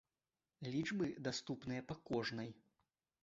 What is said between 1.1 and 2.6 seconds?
даступныя па кожнай.